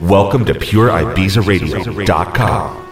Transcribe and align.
Welcome 0.00 0.46
to 0.46 0.54
PureIbizaRadio.com. 0.54 2.91